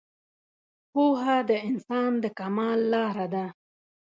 [0.91, 3.45] پوهه د انسان د کمال لاره ده